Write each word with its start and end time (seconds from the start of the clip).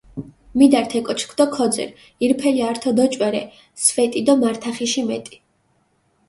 მიდართ 0.59 0.91
ე 0.97 0.99
კოჩქჷ 1.07 1.33
დო 1.37 1.45
ქოძირჷ, 1.55 1.95
ირფელი 2.23 2.61
ართო 2.69 2.91
დოჭვერე 2.97 3.43
სვეტი 3.83 4.21
დო 4.27 4.33
მართახიში 4.41 5.01
მეტი 5.07 5.35